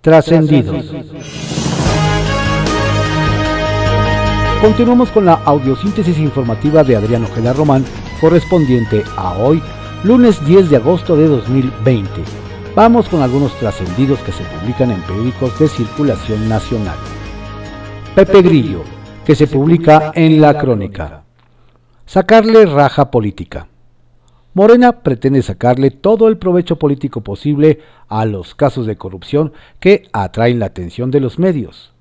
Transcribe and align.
Trascendidos. 0.00 0.86
Continuamos 4.62 5.10
con 5.10 5.26
la 5.26 5.34
audiosíntesis 5.44 6.16
informativa 6.16 6.82
de 6.82 6.96
Adriano 6.96 7.26
Ojeda 7.26 7.52
Román, 7.52 7.84
correspondiente 8.18 9.04
a 9.18 9.34
hoy, 9.34 9.62
lunes 10.02 10.42
10 10.46 10.70
de 10.70 10.76
agosto 10.76 11.18
de 11.18 11.26
2020. 11.26 12.10
Vamos 12.74 13.10
con 13.10 13.20
algunos 13.20 13.52
trascendidos 13.58 14.20
que 14.20 14.32
se 14.32 14.42
publican 14.44 14.90
en 14.90 15.02
periódicos 15.02 15.58
de 15.58 15.68
circulación 15.68 16.48
nacional. 16.48 16.96
Pepe 18.14 18.40
Grillo, 18.40 18.82
que 19.26 19.34
se 19.34 19.48
publica 19.48 20.12
en 20.14 20.40
La 20.40 20.56
Crónica. 20.56 21.24
Sacarle 22.06 22.64
raja 22.64 23.10
política. 23.10 23.66
Morena 24.60 25.00
pretende 25.00 25.40
sacarle 25.40 25.90
todo 25.90 26.28
el 26.28 26.36
provecho 26.36 26.76
político 26.76 27.22
posible 27.22 27.80
a 28.08 28.26
los 28.26 28.54
casos 28.54 28.84
de 28.84 28.96
corrupción 28.96 29.54
que 29.78 30.02
atraen 30.12 30.58
la 30.58 30.66
atención 30.66 31.10
de 31.10 31.18
los 31.18 31.38
medios. 31.38 31.94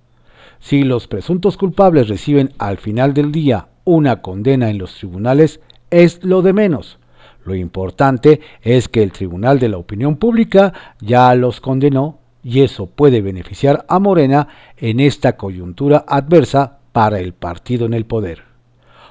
Si 0.60 0.84
los 0.84 1.08
presuntos 1.08 1.56
culpables 1.56 2.10
reciben 2.10 2.52
al 2.58 2.78
final 2.78 3.14
del 3.14 3.32
día 3.32 3.70
una 3.86 4.22
condena 4.22 4.70
en 4.70 4.78
los 4.78 4.94
tribunales, 4.96 5.62
es 5.90 6.22
lo 6.26 6.42
de 6.42 6.52
menos. 6.52 7.00
Lo 7.46 7.56
importante 7.56 8.42
es 8.62 8.90
que 8.90 9.04
el 9.04 9.14
Tribunal 9.14 9.58
de 9.60 9.70
la 9.70 9.78
Opinión 9.78 10.18
Pública 10.18 10.74
ya 11.00 11.34
los 11.36 11.62
condenó 11.62 12.20
y 12.44 12.60
eso 12.60 12.88
puede 12.88 13.22
beneficiar 13.22 13.86
a 13.88 14.00
Morena 14.00 14.50
en 14.76 15.00
esta 15.00 15.38
coyuntura 15.38 16.04
adversa 16.06 16.80
para 16.92 17.22
el 17.22 17.32
partido 17.32 17.86
en 17.86 17.94
el 17.94 18.06
poder. 18.06 18.49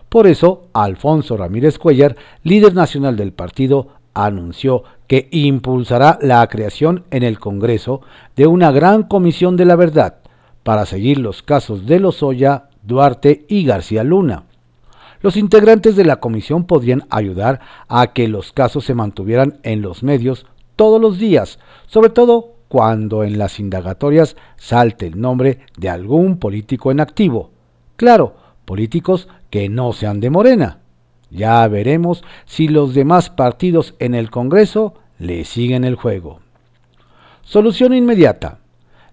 Por 0.09 0.27
eso, 0.27 0.69
Alfonso 0.73 1.37
Ramírez 1.37 1.79
Cuellar, 1.79 2.17
líder 2.43 2.75
nacional 2.75 3.17
del 3.17 3.33
partido, 3.33 3.89
anunció 4.15 4.85
que 5.07 5.29
impulsará 5.31 6.19
la 6.23 6.47
creación 6.49 7.05
en 7.11 7.23
el 7.23 7.39
Congreso 7.39 8.01
de 8.37 8.47
una 8.47 8.71
gran 8.73 9.05
comisión 9.05 9.57
de 9.57 9.65
la 9.65 9.77
verdad 9.77 10.19
para 10.63 10.87
seguir 10.87 11.19
los 11.19 11.43
casos 11.43 11.87
de 11.87 12.01
Lozoya, 12.01 12.69
Duarte 12.83 13.45
y 13.49 13.65
García 13.65 14.05
Luna. 14.05 14.45
Los 15.21 15.37
integrantes 15.37 15.97
de 15.97 16.05
la 16.05 16.17
comisión 16.17 16.65
podrían 16.65 17.05
ayudar 17.11 17.61
a 17.89 18.13
que 18.13 18.29
los 18.29 18.53
casos 18.53 18.85
se 18.85 18.95
mantuvieran 18.95 19.59
en 19.63 19.83
los 19.83 20.03
medios 20.03 20.47
todos 20.77 21.01
los 21.01 21.19
días, 21.19 21.59
sobre 21.87 22.11
todo 22.11 22.53
cuando 22.69 23.25
en 23.25 23.39
las 23.39 23.59
indagatorias 23.59 24.37
salte 24.57 25.07
el 25.07 25.21
nombre 25.21 25.61
de 25.77 25.89
algún 25.89 26.39
político 26.39 26.91
en 26.91 27.01
activo. 27.01 27.51
Claro, 27.97 28.37
políticos 28.65 29.29
que 29.51 29.69
no 29.69 29.93
sean 29.93 30.21
de 30.21 30.31
Morena. 30.31 30.79
Ya 31.31 31.67
veremos 31.69 32.25
si 32.47 32.69
los 32.69 32.95
demás 32.95 33.31
partidos 33.31 33.95
en 33.99 34.15
el 34.15 34.31
Congreso 34.31 34.95
le 35.19 35.45
siguen 35.45 35.85
el 35.85 35.95
juego. 35.95 36.41
Solución 37.43 37.95
inmediata. 37.95 38.59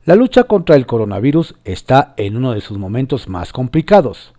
La 0.05 0.15
lucha 0.15 0.43
contra 0.43 0.75
el 0.75 0.85
coronavirus 0.85 1.55
está 1.63 2.13
en 2.17 2.37
uno 2.37 2.53
de 2.53 2.61
sus 2.61 2.77
momentos 2.77 3.27
más 3.27 3.51
complicados. 3.51 4.33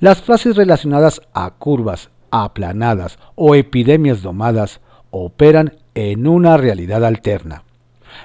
Las 0.00 0.20
frases 0.20 0.56
relacionadas 0.56 1.22
a 1.32 1.50
curvas 1.50 2.10
aplanadas 2.30 3.18
o 3.34 3.54
epidemias 3.54 4.22
domadas 4.22 4.80
operan 5.10 5.76
en 5.94 6.26
una 6.26 6.56
realidad 6.56 7.04
alterna. 7.04 7.62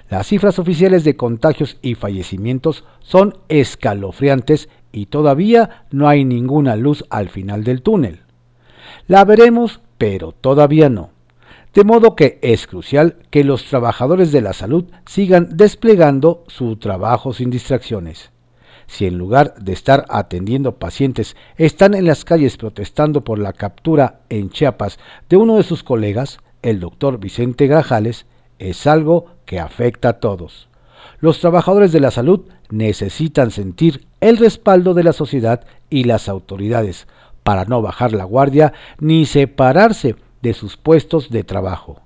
Las 0.09 0.27
cifras 0.27 0.59
oficiales 0.59 1.03
de 1.03 1.16
contagios 1.16 1.77
y 1.81 1.95
fallecimientos 1.95 2.85
son 2.99 3.38
escalofriantes 3.49 4.69
y 4.91 5.07
todavía 5.07 5.85
no 5.91 6.07
hay 6.07 6.25
ninguna 6.25 6.75
luz 6.75 7.05
al 7.09 7.29
final 7.29 7.63
del 7.63 7.81
túnel. 7.81 8.21
La 9.07 9.25
veremos, 9.25 9.81
pero 9.97 10.31
todavía 10.31 10.89
no. 10.89 11.11
De 11.73 11.83
modo 11.83 12.16
que 12.16 12.39
es 12.41 12.66
crucial 12.66 13.17
que 13.29 13.44
los 13.44 13.66
trabajadores 13.66 14.31
de 14.31 14.41
la 14.41 14.53
salud 14.53 14.85
sigan 15.05 15.57
desplegando 15.57 16.44
su 16.47 16.77
trabajo 16.77 17.33
sin 17.33 17.49
distracciones. 17.49 18.31
Si 18.88 19.05
en 19.05 19.17
lugar 19.17 19.53
de 19.55 19.73
estar 19.73 20.05
atendiendo 20.09 20.79
pacientes 20.79 21.35
están 21.57 21.94
en 21.94 22.05
las 22.05 22.23
calles 22.25 22.57
protestando 22.57 23.23
por 23.23 23.38
la 23.38 23.53
captura 23.53 24.22
en 24.29 24.50
Chiapas 24.50 24.97
de 25.29 25.38
uno 25.38 25.57
de 25.57 25.63
sus 25.63 25.83
colegas, 25.83 26.39
el 26.62 26.79
doctor 26.79 27.19
Vicente 27.19 27.67
Grajales, 27.67 28.25
es 28.59 28.88
algo 28.88 29.28
que 29.45 29.59
afecta 29.59 30.09
a 30.09 30.19
todos. 30.19 30.69
Los 31.19 31.40
trabajadores 31.40 31.91
de 31.91 32.00
la 32.00 32.12
salud 32.12 32.41
necesitan 32.69 33.51
sentir 33.51 34.06
el 34.22 34.38
respaldo 34.38 34.94
de 34.94 35.03
la 35.03 35.13
sociedad 35.13 35.66
y 35.90 36.03
las 36.03 36.29
autoridades 36.29 37.07
para 37.44 37.66
no 37.66 37.81
bajar 37.81 38.13
la 38.13 38.25
guardia 38.25 38.73
ni 39.00 39.25
separarse 39.25 40.16
de 40.41 40.53
sus 40.53 40.78
puestos 40.78 41.29
de 41.29 41.44
trabajo. 41.44 42.01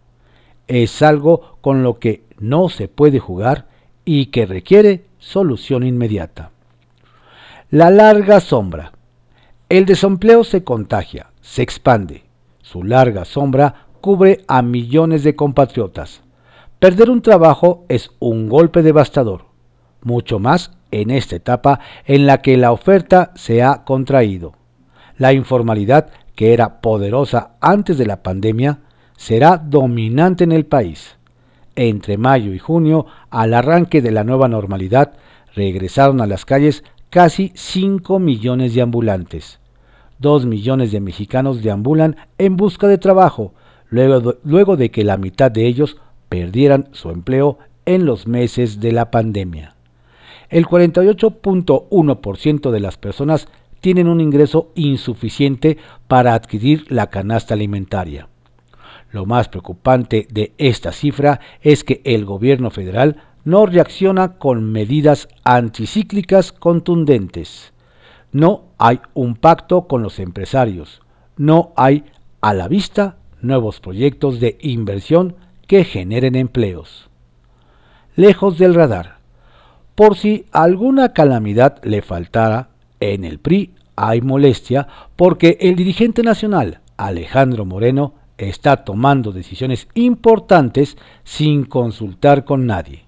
Es 0.67 1.01
algo 1.01 1.57
con 1.61 1.83
lo 1.83 1.99
que 1.99 2.23
no 2.39 2.69
se 2.69 2.87
puede 2.87 3.19
jugar 3.19 3.67
y 4.05 4.27
que 4.27 4.45
requiere 4.45 5.05
solución 5.19 5.83
inmediata. 5.83 6.51
La 7.69 7.89
larga 7.89 8.39
sombra. 8.39 8.93
El 9.69 9.85
desempleo 9.85 10.43
se 10.43 10.63
contagia, 10.63 11.31
se 11.41 11.61
expande. 11.61 12.23
Su 12.61 12.83
larga 12.83 13.25
sombra 13.25 13.87
cubre 14.01 14.43
a 14.47 14.61
millones 14.61 15.23
de 15.23 15.35
compatriotas. 15.35 16.21
Perder 16.81 17.11
un 17.11 17.21
trabajo 17.21 17.85
es 17.89 18.09
un 18.17 18.49
golpe 18.49 18.81
devastador, 18.81 19.45
mucho 20.01 20.39
más 20.39 20.71
en 20.89 21.11
esta 21.11 21.35
etapa 21.35 21.79
en 22.07 22.25
la 22.25 22.41
que 22.41 22.57
la 22.57 22.71
oferta 22.71 23.33
se 23.35 23.61
ha 23.61 23.83
contraído. 23.83 24.53
La 25.15 25.31
informalidad, 25.31 26.09
que 26.33 26.53
era 26.53 26.81
poderosa 26.81 27.51
antes 27.61 27.99
de 27.99 28.07
la 28.07 28.23
pandemia, 28.23 28.79
será 29.15 29.57
dominante 29.59 30.43
en 30.43 30.51
el 30.51 30.65
país. 30.65 31.17
Entre 31.75 32.17
mayo 32.17 32.51
y 32.51 32.57
junio, 32.57 33.05
al 33.29 33.53
arranque 33.53 34.01
de 34.01 34.09
la 34.09 34.23
nueva 34.23 34.47
normalidad, 34.47 35.13
regresaron 35.53 36.19
a 36.19 36.25
las 36.25 36.45
calles 36.45 36.83
casi 37.11 37.51
5 37.53 38.17
millones 38.17 38.73
de 38.73 38.81
ambulantes. 38.81 39.59
2 40.17 40.47
millones 40.47 40.91
de 40.91 40.99
mexicanos 40.99 41.61
deambulan 41.61 42.15
en 42.39 42.57
busca 42.57 42.87
de 42.87 42.97
trabajo, 42.97 43.53
luego, 43.87 44.37
luego 44.43 44.77
de 44.77 44.89
que 44.89 45.03
la 45.03 45.17
mitad 45.17 45.51
de 45.51 45.67
ellos 45.67 45.97
perdieran 46.31 46.87
su 46.93 47.09
empleo 47.09 47.59
en 47.85 48.05
los 48.05 48.25
meses 48.25 48.79
de 48.79 48.93
la 48.93 49.11
pandemia. 49.11 49.75
El 50.49 50.65
48.1% 50.65 52.71
de 52.71 52.79
las 52.79 52.97
personas 52.97 53.49
tienen 53.81 54.07
un 54.07 54.21
ingreso 54.21 54.71
insuficiente 54.75 55.77
para 56.07 56.33
adquirir 56.33 56.89
la 56.89 57.09
canasta 57.09 57.53
alimentaria. 57.53 58.29
Lo 59.11 59.25
más 59.25 59.49
preocupante 59.49 60.25
de 60.31 60.53
esta 60.57 60.93
cifra 60.93 61.41
es 61.59 61.83
que 61.83 61.99
el 62.05 62.23
gobierno 62.23 62.69
federal 62.69 63.17
no 63.43 63.65
reacciona 63.65 64.37
con 64.37 64.71
medidas 64.71 65.27
anticíclicas 65.43 66.53
contundentes. 66.53 67.73
No 68.31 68.67
hay 68.77 69.01
un 69.13 69.35
pacto 69.35 69.85
con 69.85 70.01
los 70.01 70.17
empresarios. 70.17 71.01
No 71.35 71.73
hay 71.75 72.05
a 72.39 72.53
la 72.53 72.69
vista 72.69 73.17
nuevos 73.41 73.81
proyectos 73.81 74.39
de 74.39 74.57
inversión 74.61 75.35
que 75.71 75.85
generen 75.85 76.35
empleos. 76.35 77.09
Lejos 78.17 78.57
del 78.57 78.75
radar. 78.75 79.19
Por 79.95 80.17
si 80.17 80.43
alguna 80.51 81.13
calamidad 81.13 81.81
le 81.85 82.01
faltara, 82.01 82.71
en 82.99 83.23
el 83.23 83.39
PRI 83.39 83.73
hay 83.95 84.19
molestia 84.19 84.89
porque 85.15 85.57
el 85.61 85.77
dirigente 85.77 86.23
nacional, 86.23 86.81
Alejandro 86.97 87.63
Moreno, 87.63 88.15
está 88.37 88.83
tomando 88.83 89.31
decisiones 89.31 89.87
importantes 89.93 90.97
sin 91.23 91.63
consultar 91.63 92.43
con 92.43 92.65
nadie. 92.65 93.05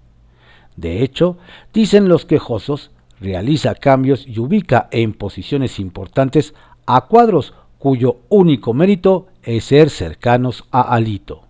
De 0.77 1.03
hecho, 1.03 1.37
dicen 1.73 2.07
los 2.07 2.25
quejosos, 2.25 2.91
realiza 3.19 3.75
cambios 3.75 4.25
y 4.25 4.39
ubica 4.39 4.87
en 4.91 5.11
posiciones 5.11 5.81
importantes 5.81 6.53
a 6.85 7.07
cuadros 7.07 7.53
cuyo 7.77 8.19
único 8.29 8.73
mérito 8.73 9.27
es 9.41 9.65
ser 9.65 9.89
cercanos 9.89 10.63
a 10.71 10.79
Alito 10.79 11.43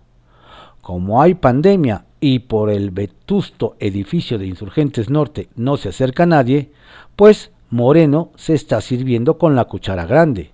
como 0.84 1.22
hay 1.22 1.32
pandemia 1.32 2.04
y 2.20 2.40
por 2.40 2.68
el 2.68 2.90
vetusto 2.90 3.74
edificio 3.80 4.38
de 4.38 4.46
Insurgentes 4.46 5.08
Norte 5.08 5.48
no 5.56 5.78
se 5.78 5.88
acerca 5.88 6.26
nadie, 6.26 6.70
pues 7.16 7.50
Moreno 7.70 8.32
se 8.36 8.52
está 8.52 8.82
sirviendo 8.82 9.38
con 9.38 9.56
la 9.56 9.64
cuchara 9.64 10.04
grande. 10.04 10.50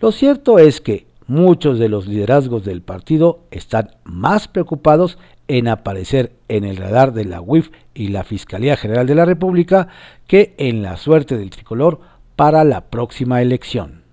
Lo 0.00 0.12
cierto 0.12 0.58
es 0.58 0.80
que 0.80 1.06
muchos 1.26 1.78
de 1.78 1.90
los 1.90 2.06
liderazgos 2.06 2.64
del 2.64 2.80
partido 2.80 3.40
están 3.50 3.90
más 4.02 4.48
preocupados 4.48 5.18
en 5.46 5.68
aparecer 5.68 6.32
en 6.48 6.64
el 6.64 6.78
radar 6.78 7.12
de 7.12 7.26
la 7.26 7.42
UIF 7.42 7.68
y 7.92 8.08
la 8.08 8.24
Fiscalía 8.24 8.78
General 8.78 9.06
de 9.06 9.14
la 9.14 9.26
República 9.26 9.88
que 10.26 10.54
en 10.56 10.80
la 10.80 10.96
suerte 10.96 11.36
del 11.36 11.50
tricolor 11.50 12.00
para 12.34 12.64
la 12.64 12.80
próxima 12.86 13.42
elección. 13.42 14.04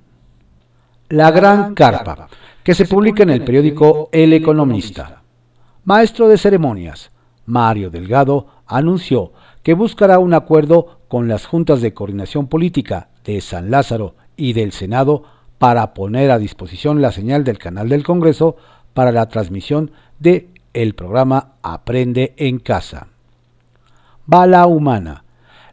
La 1.08 1.32
Gran 1.32 1.74
Carpa, 1.74 2.28
que 2.64 2.76
se 2.76 2.86
publica 2.86 3.24
en 3.24 3.30
el 3.30 3.46
periódico 3.46 4.10
El 4.12 4.34
Economista 4.34 5.17
maestro 5.88 6.28
de 6.28 6.38
ceremonias, 6.38 7.12
Mario 7.46 7.90
Delgado, 7.90 8.48
anunció 8.66 9.32
que 9.64 9.74
buscará 9.74 10.20
un 10.20 10.34
acuerdo 10.34 11.00
con 11.08 11.30
las 11.30 11.46
juntas 11.46 11.80
de 11.80 11.94
coordinación 11.94 12.48
política 12.48 13.08
de 13.24 13.40
San 13.40 13.72
Lázaro 13.72 14.14
y 14.36 14.52
del 14.52 14.74
Senado 14.74 15.24
para 15.58 15.94
poner 15.94 16.30
a 16.30 16.40
disposición 16.40 17.02
la 17.02 17.14
señal 17.14 17.46
del 17.46 17.58
canal 17.58 17.88
del 17.88 18.04
Congreso 18.04 18.58
para 18.94 19.14
la 19.14 19.30
transmisión 19.30 19.92
de 20.20 20.50
el 20.74 20.94
programa 20.94 21.54
Aprende 21.62 22.34
en 22.36 22.60
Casa. 22.60 23.08
Bala 24.26 24.68
Humana. 24.68 25.24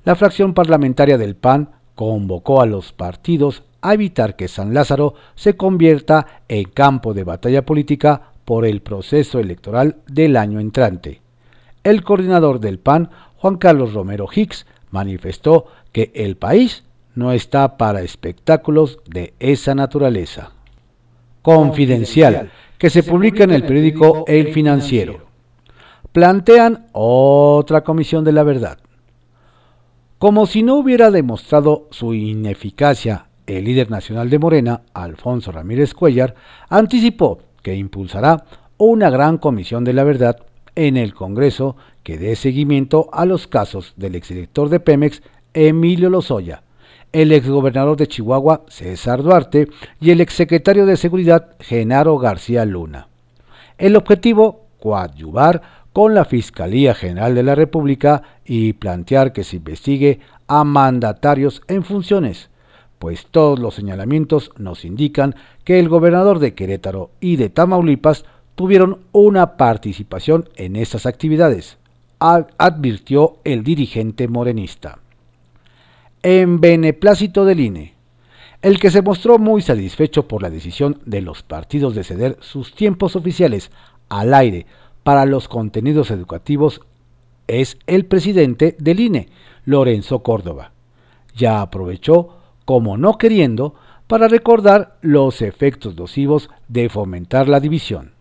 La 0.05 0.15
fracción 0.15 0.55
parlamentaria 0.55 1.19
del 1.19 1.35
PAN 1.35 1.71
convocó 1.97 2.61
a 2.61 2.67
los 2.67 2.93
partidos 2.93 3.65
a 3.83 3.95
evitar 3.95 4.37
que 4.37 4.47
San 4.47 4.75
Lázaro 4.75 5.15
se 5.35 5.57
convierta 5.57 6.45
en 6.47 6.71
campo 6.71 7.15
de 7.15 7.25
batalla 7.25 7.67
política 7.67 8.34
por 8.45 8.65
el 8.67 8.81
proceso 8.81 9.39
electoral 9.39 9.97
del 10.07 10.37
año 10.37 10.61
entrante. 10.61 11.21
El 11.83 12.03
coordinador 12.03 12.61
del 12.61 12.79
PAN, 12.79 13.11
Juan 13.37 13.57
Carlos 13.57 13.93
Romero 13.93 14.29
Hicks, 14.33 14.67
manifestó 14.91 15.67
que 15.93 16.13
el 16.15 16.37
país 16.37 16.85
no 17.15 17.33
está 17.33 17.77
para 17.77 18.03
espectáculos 18.03 18.99
de 19.07 19.35
esa 19.39 19.75
naturaleza. 19.75 20.53
Confidencial, 21.43 22.51
que 22.79 22.91
se 22.91 23.03
publica 23.03 23.45
en 23.45 23.51
el 23.53 23.65
periódico 23.65 24.25
El 24.27 24.53
Financiero 24.53 25.35
plantean 26.15 26.87
otra 26.93 27.83
comisión 27.83 28.23
de 28.23 28.31
la 28.31 28.45
verdad. 28.45 28.79
Como 30.19 30.47
si 30.47 30.63
no 30.63 30.77
hubiera 30.77 31.11
demostrado 31.11 31.89
su 31.91 32.15
ineficacia, 32.15 33.27
el 33.49 33.65
líder 33.65 33.91
nacional 33.91 34.31
de 34.31 34.39
Morena, 34.39 34.83
Alfonso 34.95 35.51
Ramírez 35.51 35.93
Cuellar, 35.93 36.37
anticipó 36.69 37.41
que 37.65 37.75
impulsará 37.75 38.45
una 38.77 39.11
gran 39.11 39.39
comisión 39.39 39.83
de 39.85 39.95
la 39.95 40.05
verdad 40.05 40.37
en 40.77 40.97
el 40.97 41.15
Congreso 41.15 41.77
que 42.03 42.19
dé 42.19 42.37
seguimiento 42.37 43.09
a 43.13 43.25
los 43.25 43.49
casos 43.49 43.95
del 43.97 44.15
exdirector 44.15 44.69
de 44.69 44.81
Pemex, 44.81 45.23
Emilio 45.55 46.11
Lozoya, 46.11 46.63
el 47.13 47.33
exgobernador 47.33 47.97
de 47.97 48.07
Chihuahua, 48.07 48.65
César 48.69 49.23
Duarte, 49.23 49.69
y 49.99 50.11
el 50.11 50.21
exsecretario 50.21 50.85
de 50.85 50.99
Seguridad, 50.99 51.57
Genaro 51.59 52.19
García 52.19 52.67
Luna. 52.67 53.09
El 53.79 53.97
objetivo, 53.97 54.67
coadyuvar 54.79 55.63
con 55.95 56.13
la 56.13 56.27
Fiscalía 56.27 56.95
General 56.95 57.35
de 57.35 57.45
la 57.45 57.55
República 57.55 58.23
y 58.45 58.75
plantear 58.75 59.33
que 59.33 59.45
se 59.45 59.57
investigue 59.57 60.21
a 60.49 60.65
mandatarios 60.65 61.63
en 61.69 61.83
funciones, 61.83 62.51
pues 62.99 63.27
todos 63.27 63.59
los 63.59 63.75
señalamientos 63.75 64.51
nos 64.57 64.85
indican 64.85 65.35
que 65.65 65.79
el 65.79 65.89
gobernador 65.89 66.39
de 66.39 66.55
Querétaro 66.55 67.11
y 67.21 67.37
de 67.37 67.51
Tamaulipas 67.51 68.25
tuvieron 68.55 69.01
una 69.13 69.57
participación 69.57 70.49
en 70.57 70.77
estas 70.77 71.07
actividades, 71.07 71.79
advirtió 72.19 73.39
el 73.45 73.65
dirigente 73.65 74.29
morenista. 74.29 74.99
En 76.23 76.61
beneplácito 76.61 77.45
del 77.45 77.61
INE, 77.61 77.95
el 78.63 78.79
que 78.79 78.91
se 78.91 79.03
mostró 79.03 79.39
muy 79.39 79.61
satisfecho 79.61 80.27
por 80.27 80.41
la 80.41 80.49
decisión 80.49 80.99
de 81.05 81.21
los 81.21 81.43
partidos 81.43 81.95
de 81.95 82.05
ceder 82.05 82.39
sus 82.41 82.75
tiempos 82.75 83.15
oficiales 83.15 83.71
al 84.09 84.33
aire 84.33 84.67
para 85.03 85.27
los 85.27 85.49
contenidos 85.49 86.11
educativos 86.11 86.81
es 87.47 87.77
el 87.87 88.07
presidente 88.07 88.75
del 88.79 89.01
INE, 89.01 89.29
Lorenzo 89.67 90.23
Córdoba. 90.23 90.73
Ya 91.37 91.61
aprovechó, 91.61 92.39
como 92.65 92.97
no 92.97 93.19
queriendo, 93.19 93.75
para 94.07 94.29
recordar 94.29 94.97
los 95.01 95.43
efectos 95.43 95.97
nocivos 95.97 96.51
de 96.69 96.89
fomentar 96.89 97.49
la 97.49 97.61
división. 97.61 98.13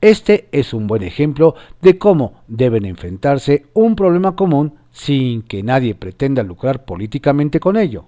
Este 0.00 0.48
es 0.50 0.74
un 0.74 0.86
buen 0.86 1.02
ejemplo 1.02 1.54
de 1.80 1.96
cómo 1.96 2.42
deben 2.48 2.84
enfrentarse 2.86 3.66
un 3.72 3.94
problema 3.94 4.34
común 4.34 4.74
sin 4.90 5.42
que 5.42 5.62
nadie 5.62 5.94
pretenda 5.94 6.42
lucrar 6.42 6.84
políticamente 6.84 7.60
con 7.60 7.76
ello. 7.76 8.06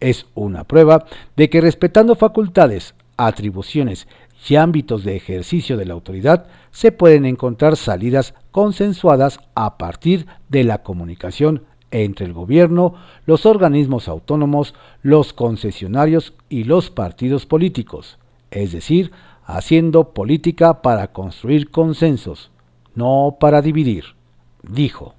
Es 0.00 0.26
una 0.34 0.64
prueba 0.64 1.06
de 1.36 1.50
que 1.50 1.60
respetando 1.60 2.14
facultades, 2.14 2.94
atribuciones 3.16 4.06
y 4.48 4.56
ámbitos 4.56 5.04
de 5.04 5.16
ejercicio 5.16 5.76
de 5.76 5.86
la 5.86 5.94
autoridad 5.94 6.46
se 6.70 6.92
pueden 6.92 7.24
encontrar 7.24 7.76
salidas 7.76 8.34
consensuadas 8.50 9.40
a 9.54 9.78
partir 9.78 10.26
de 10.48 10.64
la 10.64 10.82
comunicación 10.82 11.62
entre 12.02 12.26
el 12.26 12.32
gobierno, 12.32 12.94
los 13.24 13.46
organismos 13.46 14.08
autónomos, 14.08 14.74
los 15.02 15.32
concesionarios 15.32 16.34
y 16.48 16.64
los 16.64 16.90
partidos 16.90 17.46
políticos, 17.46 18.18
es 18.50 18.72
decir, 18.72 19.12
haciendo 19.44 20.12
política 20.12 20.82
para 20.82 21.12
construir 21.12 21.70
consensos, 21.70 22.50
no 22.96 23.36
para 23.38 23.62
dividir, 23.62 24.16
dijo. 24.62 25.14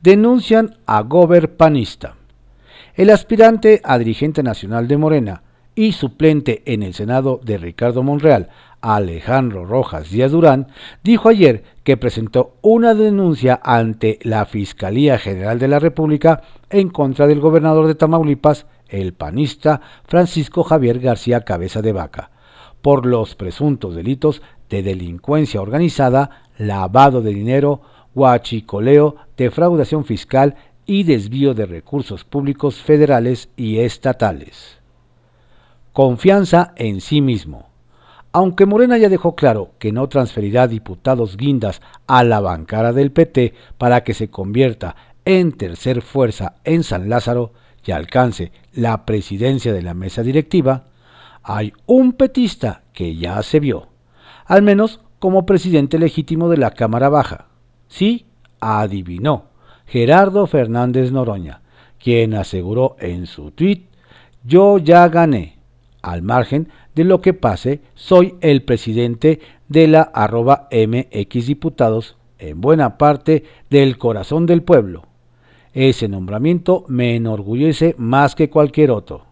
Denuncian 0.00 0.76
a 0.86 1.02
Gober 1.02 1.56
Panista. 1.56 2.16
El 2.94 3.10
aspirante 3.10 3.82
a 3.84 3.98
dirigente 3.98 4.42
nacional 4.42 4.88
de 4.88 4.96
Morena, 4.96 5.42
y 5.74 5.92
suplente 5.92 6.62
en 6.66 6.82
el 6.82 6.94
Senado 6.94 7.40
de 7.42 7.58
Ricardo 7.58 8.02
Monreal, 8.02 8.48
Alejandro 8.82 9.64
Rojas 9.64 10.10
Díaz 10.10 10.32
Durán, 10.32 10.66
dijo 11.02 11.28
ayer 11.28 11.62
que 11.84 11.96
presentó 11.96 12.56
una 12.60 12.94
denuncia 12.94 13.58
ante 13.62 14.18
la 14.22 14.44
Fiscalía 14.44 15.18
General 15.18 15.58
de 15.58 15.68
la 15.68 15.78
República 15.78 16.42
en 16.68 16.90
contra 16.90 17.26
del 17.26 17.40
gobernador 17.40 17.86
de 17.86 17.94
Tamaulipas, 17.94 18.66
el 18.88 19.14
panista 19.14 19.80
Francisco 20.04 20.64
Javier 20.64 20.98
García 20.98 21.42
Cabeza 21.42 21.80
de 21.80 21.92
Vaca, 21.92 22.30
por 22.82 23.06
los 23.06 23.36
presuntos 23.36 23.94
delitos 23.94 24.42
de 24.68 24.82
delincuencia 24.82 25.62
organizada, 25.62 26.48
lavado 26.58 27.22
de 27.22 27.32
dinero, 27.32 27.80
huachicoleo, 28.14 29.16
defraudación 29.36 30.04
fiscal 30.04 30.56
y 30.84 31.04
desvío 31.04 31.54
de 31.54 31.66
recursos 31.66 32.24
públicos 32.24 32.76
federales 32.82 33.48
y 33.56 33.78
estatales. 33.78 34.78
Confianza 35.92 36.72
en 36.76 37.00
sí 37.00 37.20
mismo. 37.20 37.71
Aunque 38.32 38.64
Morena 38.64 38.96
ya 38.96 39.10
dejó 39.10 39.34
claro 39.34 39.72
que 39.78 39.92
no 39.92 40.08
transferirá 40.08 40.66
diputados 40.66 41.36
guindas 41.36 41.82
a 42.06 42.24
la 42.24 42.40
bancada 42.40 42.92
del 42.92 43.12
PT 43.12 43.52
para 43.76 44.04
que 44.04 44.14
se 44.14 44.30
convierta 44.30 44.96
en 45.24 45.52
tercer 45.52 46.02
fuerza 46.02 46.54
en 46.64 46.82
San 46.82 47.08
Lázaro 47.10 47.52
y 47.84 47.92
alcance 47.92 48.52
la 48.72 49.04
presidencia 49.04 49.72
de 49.72 49.82
la 49.82 49.94
mesa 49.94 50.22
directiva, 50.22 50.84
hay 51.42 51.72
un 51.86 52.12
petista 52.12 52.82
que 52.92 53.16
ya 53.16 53.42
se 53.42 53.60
vio, 53.60 53.88
al 54.46 54.62
menos 54.62 55.00
como 55.18 55.46
presidente 55.46 55.98
legítimo 55.98 56.48
de 56.48 56.56
la 56.56 56.70
Cámara 56.72 57.08
Baja. 57.08 57.48
Sí, 57.88 58.26
adivinó, 58.60 59.46
Gerardo 59.86 60.46
Fernández 60.46 61.12
Noroña, 61.12 61.62
quien 61.98 62.34
aseguró 62.34 62.96
en 62.98 63.26
su 63.26 63.50
tuit, 63.50 63.88
yo 64.44 64.78
ya 64.78 65.08
gané, 65.08 65.58
al 66.02 66.22
margen 66.22 66.68
de 66.94 67.04
lo 67.04 67.20
que 67.20 67.32
pase, 67.32 67.80
soy 67.94 68.34
el 68.40 68.62
presidente 68.62 69.40
de 69.68 69.88
la 69.88 70.02
arroba 70.02 70.68
MX 70.70 71.46
Diputados, 71.46 72.16
en 72.38 72.60
buena 72.60 72.98
parte 72.98 73.44
del 73.70 73.96
corazón 73.98 74.46
del 74.46 74.62
pueblo. 74.62 75.06
Ese 75.72 76.08
nombramiento 76.08 76.84
me 76.88 77.16
enorgullece 77.16 77.94
más 77.96 78.34
que 78.34 78.50
cualquier 78.50 78.90
otro. 78.90 79.24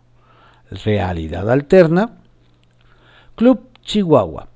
Realidad 0.85 1.51
alterna. 1.51 2.19
Club 3.35 3.69
Chihuahua. 3.83 4.49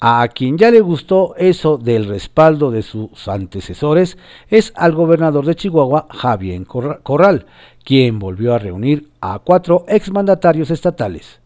A 0.00 0.28
quien 0.28 0.58
ya 0.58 0.70
le 0.70 0.80
gustó 0.80 1.34
eso 1.36 1.76
del 1.76 2.06
respaldo 2.06 2.70
de 2.70 2.82
sus 2.82 3.26
antecesores 3.26 4.16
es 4.48 4.72
al 4.76 4.92
gobernador 4.92 5.44
de 5.44 5.56
Chihuahua, 5.56 6.06
Javier 6.10 6.64
Corral, 6.66 7.46
quien 7.82 8.20
volvió 8.20 8.54
a 8.54 8.58
reunir 8.58 9.10
a 9.20 9.40
cuatro 9.40 9.84
exmandatarios 9.88 10.70
estatales, 10.70 11.40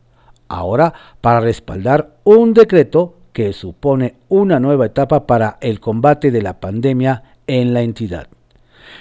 ahora 0.53 0.93
para 1.21 1.41
respaldar 1.41 2.17
un 2.25 2.53
decreto 2.53 3.15
que 3.33 3.53
supone 3.53 4.17
una 4.29 4.61
nueva 4.61 4.87
etapa 4.87 5.27
para 5.27 5.57
el 5.61 5.81
combate 5.81 6.31
de 6.31 6.43
la 6.43 6.61
pandemia 6.61 7.23
en 7.47 7.73
la 7.73 7.81
entidad. 7.81 8.29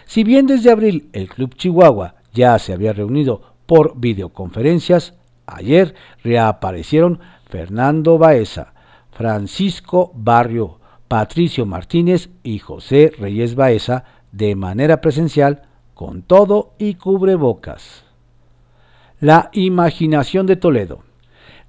Si 0.06 0.24
bien 0.24 0.48
desde 0.48 0.72
abril 0.72 1.10
el 1.12 1.28
Club 1.28 1.56
Chihuahua 1.56 2.16
ya 2.34 2.58
se 2.58 2.72
había 2.74 2.94
reunido 2.94 3.42
por 3.66 4.00
videoconferencias, 4.00 5.14
ayer 5.46 5.94
reaparecieron 6.24 7.20
Fernando 7.50 8.18
Baeza, 8.18 8.74
Francisco 9.12 10.12
Barrio, 10.16 10.80
Patricio 11.10 11.66
Martínez 11.66 12.30
y 12.44 12.60
José 12.60 13.12
Reyes 13.20 13.56
Baeza 13.56 14.06
de 14.32 14.56
manera 14.56 15.02
presencial 15.02 15.64
con 15.94 16.22
todo 16.22 16.72
y 16.78 16.96
cubrebocas. 16.96 18.06
La 19.20 19.50
imaginación 19.52 20.48
de 20.48 20.56
Toledo. 20.56 21.11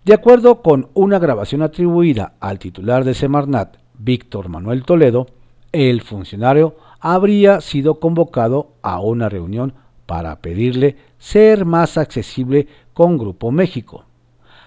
De 0.05 0.15
acuerdo 0.15 0.63
con 0.63 0.89
una 0.95 1.21
grabación 1.21 1.63
atribuida 1.63 2.33
al 2.41 2.59
titular 2.59 3.05
de 3.05 3.15
Semarnat, 3.15 3.77
Víctor 3.97 4.49
Manuel 4.49 4.83
Toledo, 4.83 5.29
el 5.71 6.03
funcionario 6.03 6.75
habría 6.99 7.61
sido 7.61 8.01
convocado 8.01 8.73
a 8.83 8.99
una 8.99 9.29
reunión 9.29 9.75
para 10.07 10.41
pedirle 10.41 10.97
ser 11.19 11.65
más 11.65 11.99
accesible 11.99 12.67
con 12.95 13.17
Grupo 13.17 13.53
México. 13.53 14.05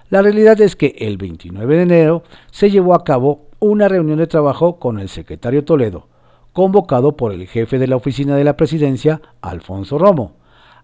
La 0.10 0.22
realidad 0.22 0.62
es 0.62 0.78
que 0.78 0.96
el 1.00 1.18
29 1.18 1.76
de 1.76 1.82
enero 1.82 2.24
se 2.50 2.72
llevó 2.72 2.96
a 2.96 3.04
cabo 3.04 3.48
una 3.60 3.90
reunión 3.90 4.20
de 4.20 4.28
trabajo 4.28 4.80
con 4.80 5.00
el 5.00 5.10
secretario 5.10 5.66
Toledo, 5.66 6.08
convocado 6.54 7.18
por 7.18 7.34
el 7.34 7.46
jefe 7.46 7.78
de 7.78 7.88
la 7.88 7.98
oficina 7.98 8.38
de 8.38 8.46
la 8.46 8.56
presidencia, 8.56 9.22
Alfonso 9.42 9.98
Romo, 9.98 10.38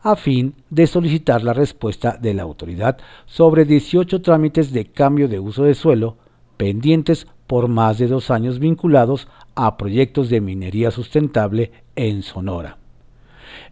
a 0.04 0.16
fin 0.16 0.56
de 0.70 0.88
solicitar 0.88 1.44
la 1.44 1.54
respuesta 1.54 2.18
de 2.20 2.34
la 2.34 2.44
autoridad 2.44 2.98
sobre 3.26 3.66
18 3.66 4.22
trámites 4.22 4.72
de 4.72 4.86
cambio 4.86 5.28
de 5.28 5.40
uso 5.40 5.64
de 5.64 5.76
suelo 5.76 6.18
pendientes 6.58 7.28
por 7.48 7.68
más 7.68 7.98
de 7.98 8.08
dos 8.08 8.32
años 8.32 8.60
vinculados 8.60 9.28
a 9.56 9.78
proyectos 9.78 10.30
de 10.30 10.42
minería 10.42 10.92
sustentable 10.92 11.72
en 11.96 12.24
Sonora. 12.24 12.78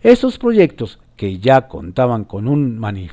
Esos 0.01 0.37
proyectos, 0.37 0.99
que 1.15 1.39
ya 1.39 1.67
contaban 1.67 2.23
con, 2.23 2.45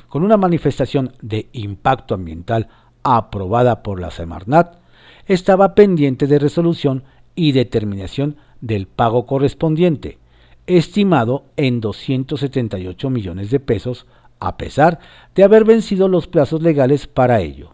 con 0.08 0.22
una 0.22 0.36
manifestación 0.36 1.12
de 1.22 1.48
impacto 1.52 2.14
ambiental 2.14 2.68
aprobada 3.02 3.82
por 3.82 4.00
la 4.00 4.10
Semarnat, 4.10 4.78
estaba 5.26 5.74
pendiente 5.74 6.26
de 6.26 6.38
resolución 6.38 7.04
y 7.34 7.52
determinación 7.52 8.36
del 8.60 8.86
pago 8.86 9.26
correspondiente, 9.26 10.18
estimado 10.66 11.44
en 11.56 11.80
278 11.80 13.10
millones 13.10 13.50
de 13.50 13.60
pesos, 13.60 14.06
a 14.40 14.56
pesar 14.56 14.98
de 15.34 15.44
haber 15.44 15.64
vencido 15.64 16.08
los 16.08 16.26
plazos 16.26 16.62
legales 16.62 17.06
para 17.06 17.40
ello. 17.40 17.70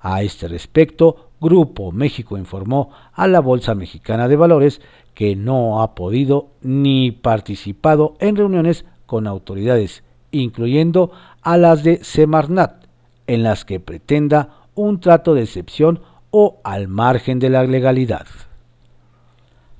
A 0.00 0.22
este 0.22 0.48
respecto, 0.48 1.30
Grupo 1.40 1.92
México 1.92 2.36
informó 2.36 2.90
a 3.12 3.26
la 3.26 3.40
Bolsa 3.40 3.74
Mexicana 3.74 4.28
de 4.28 4.36
Valores 4.36 4.80
que 5.14 5.36
no 5.36 5.82
ha 5.82 5.94
podido 5.94 6.48
ni 6.62 7.12
participado 7.12 8.14
en 8.20 8.36
reuniones 8.36 8.84
con 9.06 9.26
autoridades, 9.26 10.02
incluyendo 10.30 11.10
a 11.42 11.56
las 11.56 11.82
de 11.82 12.04
Semarnat, 12.04 12.84
en 13.26 13.42
las 13.42 13.64
que 13.64 13.80
pretenda 13.80 14.60
un 14.74 15.00
trato 15.00 15.34
de 15.34 15.42
excepción 15.42 16.00
o 16.30 16.60
al 16.62 16.88
margen 16.88 17.38
de 17.38 17.50
la 17.50 17.64
legalidad. 17.64 18.26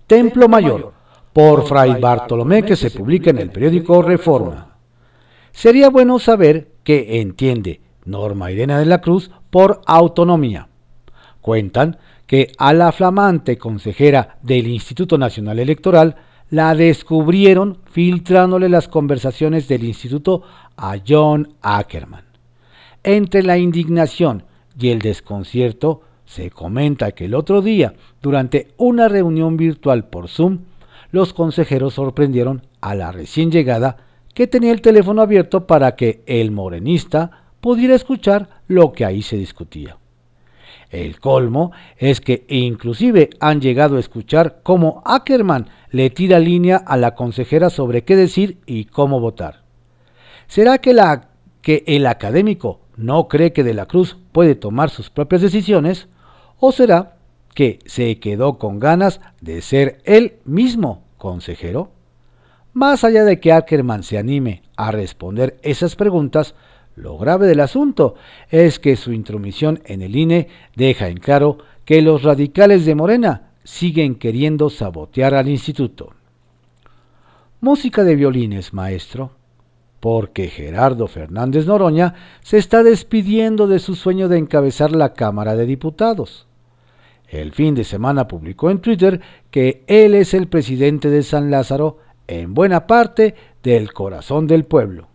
Templo 0.07 0.49
Mayor, 0.49 0.93
por 1.33 1.67
Fray 1.67 2.01
Bartolomé, 2.01 2.63
que 2.63 2.77
se 2.77 2.91
publica 2.91 3.31
en 3.31 3.39
el 3.39 3.51
periódico 3.51 4.03
Reforma. 4.03 4.77
Sería 5.53 5.91
bueno 5.91 6.19
saber 6.19 6.73
qué 6.85 7.21
entiende 7.21 7.81
Norma 8.05 8.51
Irena 8.51 8.79
de 8.79 8.87
la 8.87 9.01
Cruz 9.01 9.31
por 9.51 9.81
autonomía. 9.87 10.69
Cuentan 11.41 11.99
que 12.27 12.53
a 12.59 12.73
la 12.73 12.93
flamante 12.93 13.59
consejera 13.59 14.39
del 14.43 14.67
Instituto 14.69 15.19
Nacional 15.19 15.59
Electoral 15.59 16.17
la 16.51 16.75
descubrieron 16.75 17.79
filtrándole 17.91 18.69
las 18.69 18.89
conversaciones 18.89 19.69
del 19.69 19.85
instituto 19.85 20.43
a 20.77 20.97
John 21.07 21.55
Ackerman. 21.63 22.25
Entre 23.03 23.43
la 23.43 23.57
indignación 23.57 24.45
y 24.79 24.91
el 24.91 24.99
desconcierto, 24.99 26.03
se 26.25 26.51
comenta 26.51 27.13
que 27.13 27.25
el 27.25 27.35
otro 27.35 27.63
día, 27.63 27.95
durante 28.21 28.69
una 28.77 29.09
reunión 29.09 29.57
virtual 29.57 30.05
por 30.09 30.29
Zoom, 30.29 30.61
los 31.13 31.33
consejeros 31.33 31.95
sorprendieron 31.95 32.67
a 32.81 32.95
la 32.95 33.13
recién 33.13 33.51
llegada 33.51 33.97
que 34.35 34.47
tenía 34.47 34.73
el 34.73 34.81
teléfono 34.81 35.23
abierto 35.23 35.67
para 35.67 35.97
que 35.97 36.23
el 36.27 36.51
morenista 36.51 37.45
pudiera 37.61 37.95
escuchar 37.95 38.49
lo 38.69 38.93
que 38.93 39.05
ahí 39.05 39.23
se 39.23 39.37
discutía. 39.37 39.99
El 40.91 41.21
colmo 41.21 41.73
es 41.99 42.21
que 42.21 42.45
inclusive 42.49 43.31
han 43.39 43.61
llegado 43.61 43.97
a 43.97 44.01
escuchar 44.01 44.61
cómo 44.63 45.03
Ackerman 45.05 45.69
le 45.91 46.11
tira 46.11 46.39
línea 46.39 46.77
a 46.77 46.97
la 46.97 47.15
consejera 47.15 47.71
sobre 47.71 48.03
qué 48.03 48.17
decir 48.17 48.59
y 48.67 48.87
cómo 48.87 49.21
votar. 49.21 49.63
¿Será 50.49 50.79
que, 50.79 50.93
la, 50.93 51.29
que 51.63 51.85
el 51.87 52.07
académico 52.07 52.81
no 52.97 53.29
cree 53.29 53.53
que 53.53 53.63
De 53.63 53.75
la 53.75 53.87
Cruz 53.87 54.17
puede 54.33 54.57
tomar 54.57 54.91
sus 54.91 55.11
propias 55.11 55.43
decisiones? 55.43 56.09
¿O 56.59 56.73
será 56.73 57.19
que 57.55 57.79
se 57.87 58.19
quedó 58.19 58.59
con 58.59 58.79
ganas 58.79 59.21
de 59.41 59.63
ser 59.63 60.01
él 60.05 60.35
mismo 60.45 61.03
consejero? 61.19 61.91
Más 62.73 63.05
allá 63.05 63.25
de 63.25 63.41
que 63.41 63.53
Ackerman 63.53 64.03
se 64.03 64.19
anime 64.19 64.63
a 64.77 64.93
responder 64.93 65.59
esas 65.63 65.97
preguntas, 65.97 66.55
lo 66.97 67.19
grave 67.19 67.47
del 67.47 67.61
asunto 67.61 68.15
es 68.49 68.79
que 68.79 68.97
su 68.97 69.13
intromisión 69.13 69.81
en 69.85 70.03
el 70.03 70.17
INE 70.17 70.49
deja 70.77 71.09
en 71.09 71.19
claro 71.19 71.59
que 71.85 72.03
los 72.03 72.23
radicales 72.23 72.85
de 72.85 72.95
Morena 72.95 73.53
siguen 73.65 74.15
queriendo 74.15 74.71
sabotear 74.71 75.35
al 75.35 75.49
instituto. 75.49 76.15
Música 77.61 78.05
de 78.05 78.17
violines, 78.17 78.73
maestro 78.73 79.33
porque 80.01 80.49
Gerardo 80.49 81.07
Fernández 81.07 81.67
Noroña 81.67 82.15
se 82.43 82.57
está 82.57 82.83
despidiendo 82.83 83.67
de 83.67 83.79
su 83.79 83.95
sueño 83.95 84.29
de 84.29 84.39
encabezar 84.39 84.93
la 84.93 85.13
Cámara 85.13 85.55
de 85.55 85.67
Diputados. 85.67 86.47
El 87.31 87.53
fin 87.53 87.77
de 87.77 87.85
semana 87.85 88.27
publicó 88.27 88.71
en 88.71 88.81
Twitter 88.81 89.21
que 89.53 89.85
él 89.87 90.17
es 90.17 90.35
el 90.35 90.49
presidente 90.49 91.11
de 91.11 91.23
San 91.23 91.49
Lázaro, 91.49 91.99
en 92.27 92.55
buena 92.55 92.89
parte 92.89 93.37
del 93.63 93.93
corazón 93.93 94.49
del 94.49 94.65
pueblo. 94.65 95.07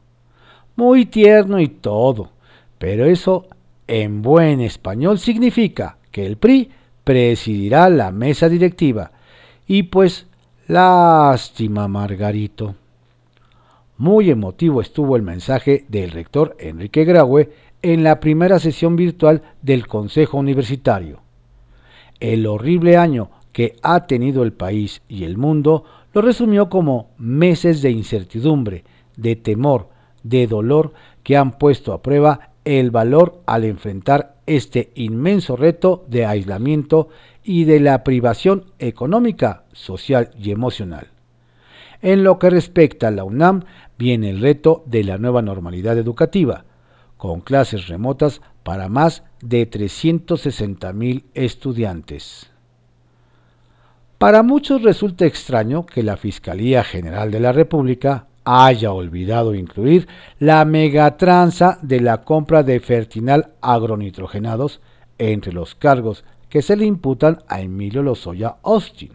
Muy 0.77 1.05
tierno 1.05 1.60
y 1.60 1.67
todo, 1.67 2.31
pero 2.77 3.05
eso 3.05 3.48
en 3.88 4.22
buen 4.22 4.62
español 4.62 5.19
significa 5.19 5.98
que 6.12 6.25
el 6.25 6.38
PRI 6.38 6.72
presidirá 7.03 7.89
la 7.89 8.12
mesa 8.12 8.48
directiva. 8.48 9.12
Y 9.67 9.84
pues, 9.84 10.27
lástima, 10.67 11.89
Margarito. 11.89 12.75
Muy 13.98 14.29
emotivo 14.29 14.79
estuvo 14.79 15.17
el 15.17 15.22
mensaje 15.22 15.86
del 15.89 16.12
rector 16.12 16.55
Enrique 16.60 17.03
Graue 17.03 17.51
en 17.81 18.03
la 18.03 18.22
primera 18.22 18.60
sesión 18.60 18.95
virtual 18.95 19.41
del 19.62 19.88
Consejo 19.88 20.38
Universitario. 20.38 21.25
El 22.19 22.48
horrible 22.48 22.98
año 22.98 23.29
que 23.51 23.75
ha 23.81 24.07
tenido 24.07 24.43
el 24.43 24.53
país 24.53 25.01
y 25.07 25.24
el 25.24 25.38
mundo 25.38 25.86
lo 26.13 26.22
resumió 26.22 26.69
como 26.69 27.10
meses 27.17 27.81
de 27.81 27.91
incertidumbre, 27.91 28.84
de 29.15 29.36
temor, 29.36 29.89
de 30.24 30.48
dolor 30.48 30.93
que 31.24 31.38
han 31.38 31.57
puesto 31.57 31.93
a 31.93 32.01
prueba 32.01 32.51
el 32.65 32.91
valor 32.91 33.41
al 33.45 33.63
enfrentar 33.63 34.36
este 34.48 34.91
inmenso 34.95 35.55
reto 35.55 36.03
de 36.07 36.25
aislamiento 36.25 37.10
y 37.43 37.65
de 37.65 37.79
la 37.79 38.03
privación 38.03 38.65
económica, 38.79 39.63
social 39.72 40.31
y 40.38 40.51
emocional. 40.51 41.07
En 42.01 42.24
lo 42.24 42.39
que 42.39 42.50
respecta 42.50 43.07
a 43.07 43.12
la 43.12 43.24
UNAM, 43.24 43.63
viene 43.98 44.29
el 44.29 44.41
reto 44.41 44.84
de 44.86 45.03
la 45.03 45.17
nueva 45.17 45.41
normalidad 45.41 45.98
educativa, 45.98 46.65
con 47.17 47.41
clases 47.41 47.88
remotas 47.88 48.41
para 48.65 48.89
más 48.89 49.22
de 49.41 49.69
360.000 49.69 51.25
estudiantes. 51.36 52.50
Para 54.17 54.41
muchos 54.41 54.81
resulta 54.81 55.27
extraño 55.27 55.86
que 55.86 56.01
la 56.01 56.17
Fiscalía 56.17 56.84
General 56.84 57.29
de 57.29 57.39
la 57.39 57.51
República 57.51 58.25
haya 58.43 58.91
olvidado 58.91 59.53
incluir 59.53 60.07
la 60.39 60.65
megatranza 60.65 61.77
de 61.84 62.01
la 62.01 62.24
compra 62.24 62.63
de 62.63 62.79
fertinal 62.79 63.51
agronitrogenados 63.62 64.81
entre 65.19 65.53
los 65.53 65.75
cargos 65.75 66.25
que 66.50 66.63
se 66.63 66.75
le 66.75 66.86
imputan 66.86 67.43
a 67.48 67.62
Emilio 67.62 68.01
Lozoya 68.01 68.55
Austin. 68.63 69.12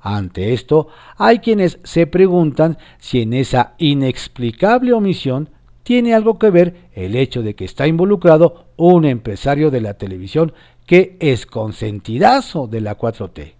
Ante 0.00 0.54
esto, 0.54 0.88
hay 1.18 1.40
quienes 1.40 1.78
se 1.84 2.06
preguntan 2.06 2.78
si 2.96 3.20
en 3.20 3.34
esa 3.34 3.74
inexplicable 3.76 4.94
omisión 4.94 5.50
tiene 5.86 6.14
algo 6.14 6.36
que 6.36 6.50
ver 6.50 6.74
el 6.94 7.14
hecho 7.14 7.42
de 7.42 7.54
que 7.54 7.64
está 7.64 7.86
involucrado 7.86 8.64
un 8.74 9.04
empresario 9.04 9.70
de 9.70 9.80
la 9.80 9.94
televisión 9.94 10.52
que 10.84 11.16
es 11.20 11.46
consentidazo 11.46 12.66
de 12.66 12.80
la 12.80 12.98
4T. 12.98 13.52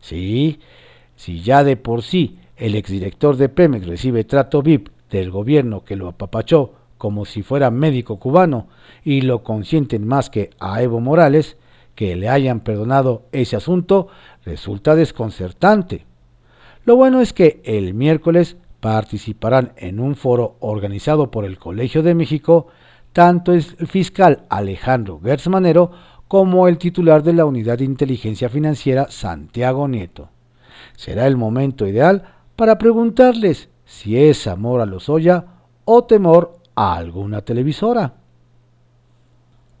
Sí, 0.00 0.60
si 1.14 1.42
ya 1.42 1.64
de 1.64 1.76
por 1.76 2.02
sí 2.02 2.38
el 2.56 2.74
exdirector 2.74 3.36
de 3.36 3.50
Pemex 3.50 3.86
recibe 3.86 4.24
trato 4.24 4.62
VIP 4.62 4.88
del 5.10 5.30
gobierno 5.30 5.84
que 5.84 5.96
lo 5.96 6.08
apapachó 6.08 6.72
como 6.96 7.26
si 7.26 7.42
fuera 7.42 7.70
médico 7.70 8.18
cubano 8.18 8.68
y 9.04 9.20
lo 9.20 9.42
consienten 9.42 10.06
más 10.06 10.30
que 10.30 10.48
a 10.58 10.82
Evo 10.82 11.00
Morales, 11.00 11.58
que 11.94 12.16
le 12.16 12.30
hayan 12.30 12.60
perdonado 12.60 13.24
ese 13.30 13.56
asunto 13.56 14.08
resulta 14.42 14.94
desconcertante. 14.94 16.06
Lo 16.86 16.96
bueno 16.96 17.20
es 17.20 17.34
que 17.34 17.60
el 17.64 17.92
miércoles 17.92 18.56
participarán 18.80 19.72
en 19.76 20.00
un 20.00 20.14
foro 20.14 20.56
organizado 20.60 21.30
por 21.30 21.44
el 21.44 21.58
Colegio 21.58 22.02
de 22.02 22.14
México 22.14 22.68
tanto 23.12 23.52
el 23.52 23.62
fiscal 23.62 24.44
Alejandro 24.48 25.20
Gertz 25.22 25.48
como 26.28 26.68
el 26.68 26.78
titular 26.78 27.22
de 27.22 27.32
la 27.32 27.46
Unidad 27.46 27.78
de 27.78 27.84
Inteligencia 27.84 28.48
Financiera 28.48 29.10
Santiago 29.10 29.88
Nieto. 29.88 30.28
Será 30.94 31.26
el 31.26 31.36
momento 31.36 31.86
ideal 31.86 32.22
para 32.54 32.78
preguntarles 32.78 33.68
si 33.84 34.18
es 34.18 34.46
amor 34.46 34.80
a 34.80 34.86
los 34.86 35.08
Oya 35.08 35.44
o 35.84 36.04
temor 36.04 36.58
a 36.74 36.94
alguna 36.94 37.40
televisora 37.40 38.14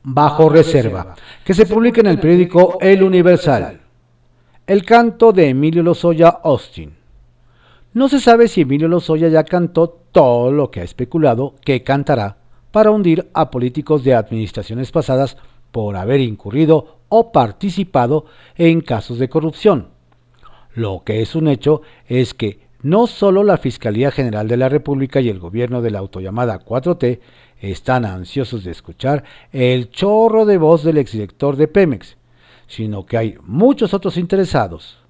bajo 0.02 0.48
reserva, 0.48 1.14
que 1.44 1.54
se 1.54 1.66
publica 1.66 2.00
en 2.00 2.06
el 2.06 2.18
periódico 2.18 2.78
El 2.80 3.02
Universal. 3.02 3.80
El 4.66 4.84
canto 4.84 5.32
de 5.32 5.48
Emilio 5.48 5.82
Lozoya 5.82 6.28
Austin. 6.28 6.97
No 7.98 8.08
se 8.08 8.20
sabe 8.20 8.46
si 8.46 8.60
Emilio 8.60 8.86
Lozoya 8.86 9.26
ya 9.26 9.42
cantó 9.42 9.88
todo 10.12 10.52
lo 10.52 10.70
que 10.70 10.78
ha 10.78 10.84
especulado 10.84 11.56
que 11.64 11.82
cantará 11.82 12.36
para 12.70 12.92
hundir 12.92 13.28
a 13.34 13.50
políticos 13.50 14.04
de 14.04 14.14
administraciones 14.14 14.92
pasadas 14.92 15.36
por 15.72 15.96
haber 15.96 16.20
incurrido 16.20 17.00
o 17.08 17.32
participado 17.32 18.26
en 18.54 18.82
casos 18.82 19.18
de 19.18 19.28
corrupción. 19.28 19.88
Lo 20.76 21.02
que 21.04 21.22
es 21.22 21.34
un 21.34 21.48
hecho 21.48 21.82
es 22.06 22.34
que 22.34 22.60
no 22.82 23.08
solo 23.08 23.42
la 23.42 23.56
Fiscalía 23.56 24.12
General 24.12 24.46
de 24.46 24.58
la 24.58 24.68
República 24.68 25.20
y 25.20 25.28
el 25.28 25.40
gobierno 25.40 25.82
de 25.82 25.90
la 25.90 25.98
autollamada 25.98 26.64
4T 26.64 27.18
están 27.60 28.04
ansiosos 28.04 28.62
de 28.62 28.70
escuchar 28.70 29.24
el 29.50 29.90
chorro 29.90 30.46
de 30.46 30.58
voz 30.58 30.84
del 30.84 30.98
exdirector 30.98 31.56
de 31.56 31.66
Pemex, 31.66 32.16
sino 32.68 33.04
que 33.06 33.18
hay 33.18 33.38
muchos 33.42 33.92
otros 33.92 34.16
interesados. 34.18 35.07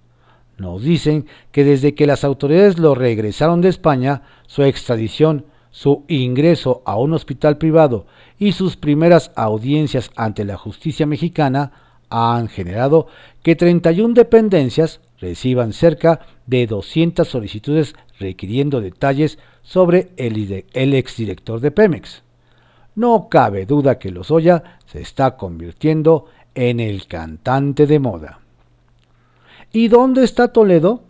Nos 0.59 0.83
dicen 0.83 1.27
que 1.53 1.65
desde 1.65 1.95
que 1.95 2.07
las 2.07 2.25
autoridades 2.25 2.79
lo 2.79 2.95
regresaron 2.95 3.61
de 3.61 3.69
España, 3.69 4.23
su 4.47 4.65
extradición, 4.65 5.47
su 5.71 6.05
ingreso 6.09 6.83
a 6.85 6.97
un 6.97 7.13
hospital 7.13 7.59
privado 7.59 8.07
y 8.39 8.53
sus 8.53 8.77
primeras 8.77 9.31
audiencias 9.37 10.11
ante 10.17 10.45
la 10.45 10.57
justicia 10.57 11.07
mexicana 11.07 11.73
han 12.11 12.49
generado 12.49 13.07
que 13.43 13.55
31 13.55 14.15
dependencias 14.15 15.01
reciban 15.21 15.73
cerca 15.73 16.21
de 16.47 16.67
200 16.67 17.29
solicitudes 17.29 17.95
requiriendo 18.19 18.81
detalles 18.81 19.39
sobre 19.63 20.11
el, 20.17 20.95
exdirector 20.95 21.61
de 21.61 21.71
Pemex. 21.71 22.23
No 22.95 23.29
cabe 23.29 23.67
duda 23.67 23.99
que 23.99 24.11
Lozoya 24.11 24.79
se 24.87 25.01
está 25.01 25.37
convirtiendo 25.37 26.27
en 26.55 26.81
el 26.81 27.07
cantante 27.07 27.87
de 27.87 27.99
moda. 28.01 28.41
¿Y 29.73 29.89
dónde 29.89 30.25
está 30.25 30.49
Toledo? 30.49 31.03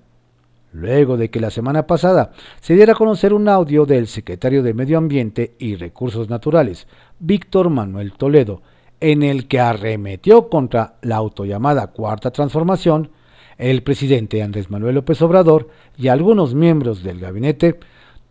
Luego 0.73 1.17
de 1.17 1.31
que 1.31 1.39
la 1.39 1.51
semana 1.51 1.87
pasada 1.87 2.33
se 2.61 2.75
diera 2.75 2.93
a 2.93 2.97
conocer 2.97 3.33
un 3.33 3.49
audio 3.49 3.87
del 3.87 4.09
secretario 4.09 4.65
de 4.65 4.75
Medio 4.75 4.99
Ambiente 4.99 5.55
y 5.61 5.77
Recursos 5.77 6.29
Naturales, 6.29 6.89
Víctor 7.21 7.71
Manuel 7.71 8.13
Toledo, 8.15 8.63
en 9.01 9.23
el 9.23 9.47
que 9.47 9.61
arremetió 9.61 10.49
contra 10.49 10.97
la 11.03 11.17
autollamada 11.17 11.87
Cuarta 11.87 12.33
Transformación, 12.33 13.13
el 13.59 13.85
presidente 13.85 14.43
Andrés 14.43 14.71
Manuel 14.71 14.97
López 14.97 15.23
Obrador 15.23 15.69
y 15.97 16.09
algunos 16.09 16.55
miembros 16.55 17.05
del 17.05 17.21
gabinete, 17.21 17.79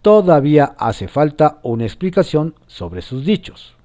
todavía 0.01 0.75
hace 0.77 1.07
falta 1.07 1.59
una 1.63 1.85
explicación 1.85 2.53
sobre 2.67 3.01
sus 3.01 3.23
dichos. 3.23 3.75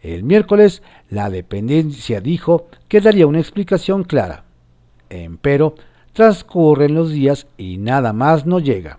El 0.00 0.24
miércoles, 0.24 0.82
la 1.10 1.28
dependencia 1.28 2.22
dijo 2.22 2.68
que 2.88 3.02
daría 3.02 3.26
una 3.26 3.40
explicación 3.40 4.04
clara. 4.04 4.47
Empero, 5.10 5.74
transcurren 6.12 6.94
los 6.94 7.10
días 7.10 7.46
y 7.56 7.78
nada 7.78 8.12
más 8.12 8.46
no 8.46 8.58
llega. 8.58 8.98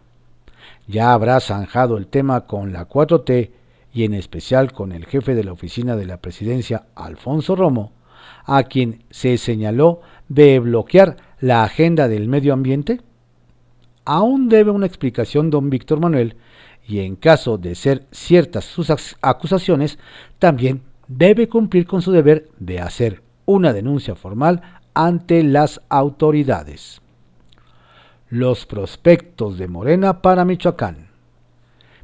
Ya 0.87 1.13
habrá 1.13 1.39
zanjado 1.39 1.97
el 1.97 2.07
tema 2.07 2.47
con 2.47 2.73
la 2.73 2.87
4T 2.87 3.51
y 3.93 4.03
en 4.03 4.13
especial 4.13 4.71
con 4.71 4.91
el 4.91 5.05
jefe 5.05 5.35
de 5.35 5.43
la 5.43 5.51
oficina 5.51 5.95
de 5.95 6.05
la 6.05 6.17
presidencia, 6.17 6.85
Alfonso 6.95 7.55
Romo, 7.55 7.91
a 8.45 8.63
quien 8.63 9.03
se 9.09 9.37
señaló 9.37 10.01
de 10.27 10.59
bloquear 10.59 11.17
la 11.39 11.63
agenda 11.63 12.07
del 12.07 12.27
medio 12.27 12.53
ambiente? 12.53 13.01
Aún 14.05 14.49
debe 14.49 14.71
una 14.71 14.85
explicación 14.85 15.49
don 15.49 15.69
Víctor 15.69 15.99
Manuel 15.99 16.35
y 16.87 16.99
en 17.01 17.15
caso 17.15 17.57
de 17.57 17.75
ser 17.75 18.07
ciertas 18.11 18.65
sus 18.65 18.91
acusaciones, 19.21 19.99
también 20.39 20.81
debe 21.07 21.47
cumplir 21.47 21.85
con 21.85 22.01
su 22.01 22.11
deber 22.11 22.49
de 22.59 22.79
hacer 22.79 23.21
una 23.45 23.73
denuncia 23.73 24.15
formal 24.15 24.78
ante 24.93 25.43
las 25.43 25.81
autoridades. 25.89 27.01
Los 28.29 28.65
prospectos 28.65 29.57
de 29.57 29.67
Morena 29.67 30.21
para 30.21 30.45
Michoacán. 30.45 31.09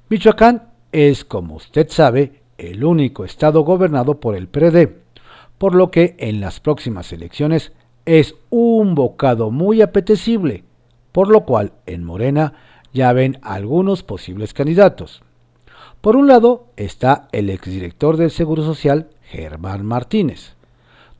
Michoacán 0.09 0.69
es, 0.91 1.25
como 1.25 1.55
usted 1.55 1.89
sabe, 1.89 2.41
el 2.57 2.83
único 2.83 3.25
estado 3.25 3.61
gobernado 3.61 4.19
por 4.19 4.35
el 4.35 4.47
PRD, 4.47 4.97
por 5.57 5.75
lo 5.75 5.91
que 5.91 6.15
en 6.19 6.39
las 6.41 6.59
próximas 6.59 7.11
elecciones 7.11 7.73
es 8.05 8.35
un 8.49 8.95
bocado 8.95 9.51
muy 9.51 9.81
apetecible, 9.81 10.63
por 11.11 11.29
lo 11.29 11.45
cual 11.45 11.73
en 11.85 12.03
Morena 12.03 12.53
ya 12.93 13.11
ven 13.13 13.39
algunos 13.41 14.03
posibles 14.03 14.53
candidatos. 14.53 15.23
Por 16.01 16.15
un 16.15 16.27
lado 16.27 16.67
está 16.77 17.27
el 17.31 17.49
exdirector 17.49 18.17
del 18.17 18.31
Seguro 18.31 18.63
Social, 18.63 19.09
Germán 19.23 19.85
Martínez. 19.85 20.55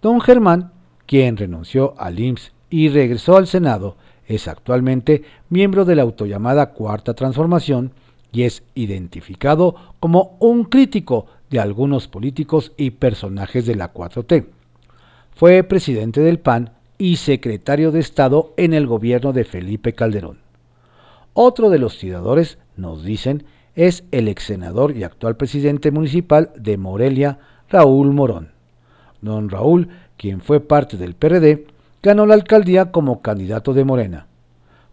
Don 0.01 0.21
Germán, 0.21 0.73
quien 1.05 1.37
renunció 1.37 1.93
al 1.97 2.19
IMSS 2.19 2.51
y 2.69 2.89
regresó 2.89 3.37
al 3.37 3.47
Senado, 3.47 3.95
es 4.27 4.47
actualmente 4.47 5.23
miembro 5.49 5.85
de 5.85 5.95
la 5.95 6.01
autollamada 6.01 6.71
Cuarta 6.71 7.13
Transformación 7.13 7.91
y 8.31 8.43
es 8.43 8.63
identificado 8.73 9.75
como 9.99 10.35
un 10.39 10.65
crítico 10.65 11.27
de 11.49 11.59
algunos 11.59 12.07
políticos 12.07 12.73
y 12.75 12.91
personajes 12.91 13.65
de 13.65 13.75
la 13.75 13.93
4T. 13.93 14.45
Fue 15.35 15.63
presidente 15.63 16.21
del 16.21 16.39
PAN 16.39 16.71
y 16.97 17.17
secretario 17.17 17.91
de 17.91 17.99
Estado 17.99 18.53
en 18.57 18.73
el 18.73 18.87
gobierno 18.87 19.31
de 19.31 19.43
Felipe 19.43 19.93
Calderón. 19.93 20.39
Otro 21.33 21.69
de 21.69 21.79
los 21.79 21.97
tiradores, 21.97 22.57
nos 22.77 23.03
dicen, 23.03 23.45
es 23.75 24.05
el 24.11 24.27
ex 24.27 24.43
senador 24.43 24.95
y 24.95 25.03
actual 25.03 25.35
presidente 25.35 25.91
municipal 25.91 26.51
de 26.55 26.77
Morelia, 26.77 27.39
Raúl 27.69 28.13
Morón. 28.13 28.51
Don 29.21 29.49
Raúl, 29.49 29.89
quien 30.17 30.41
fue 30.41 30.59
parte 30.59 30.97
del 30.97 31.15
PRD, 31.15 31.67
ganó 32.01 32.25
la 32.25 32.35
alcaldía 32.35 32.91
como 32.91 33.21
candidato 33.21 33.73
de 33.73 33.83
Morena. 33.83 34.27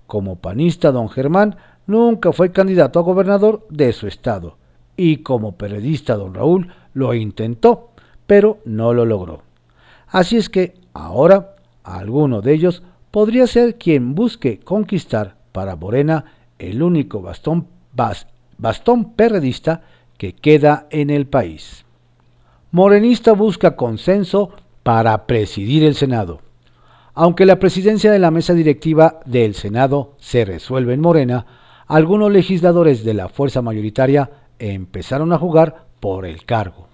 Como 0.07 0.37
panista, 0.37 0.93
don 0.93 1.09
Germán 1.09 1.57
nunca 1.87 2.33
fue 2.33 2.53
candidato 2.53 2.99
a 2.99 3.03
gobernador 3.03 3.67
de 3.71 3.93
su 3.93 4.07
estado, 4.07 4.57
y 4.97 5.19
como 5.19 5.53
periodista, 5.57 6.17
don 6.17 6.35
Raúl 6.35 6.73
lo 6.95 7.15
intentó, 7.15 7.91
pero 8.27 8.59
no 8.65 8.93
lo 8.95 9.05
logró. 9.05 9.43
Así 10.09 10.37
es 10.37 10.49
que 10.49 10.75
ahora 10.93 11.57
alguno 11.83 12.41
de 12.41 12.53
ellos 12.53 12.83
podría 13.11 13.47
ser 13.47 13.77
quien 13.79 14.15
busque 14.15 14.61
conquistar 14.61 15.37
para 15.53 15.77
Morena 15.77 16.25
el 16.59 16.83
único 16.83 17.21
bastón, 17.21 17.67
bastón 18.59 19.13
perredista 19.15 19.83
que 20.17 20.35
queda 20.35 20.87
en 20.91 21.11
el 21.11 21.27
país. 21.27 21.85
Morenista 22.71 23.33
busca 23.33 23.77
consenso 23.77 24.51
para 24.83 25.27
presidir 25.27 25.85
el 25.85 25.95
Senado. 25.95 26.41
Aunque 27.15 27.47
la 27.47 27.59
presidencia 27.59 28.11
de 28.11 28.19
la 28.19 28.31
mesa 28.31 28.55
directiva 28.55 29.21
del 29.27 29.55
Senado 29.55 30.15
se 30.19 30.45
resuelve 30.45 30.95
en 30.95 31.01
Morena, 31.01 31.47
algunos 31.87 32.33
legisladores 32.33 33.05
de 33.05 33.15
la 33.15 33.29
fuerza 33.29 33.63
mayoritaria 33.63 34.31
empezaron 34.59 35.33
a 35.33 35.39
jugar 35.39 35.87
por 36.01 36.25
el 36.27 36.45
cargo 36.45 36.89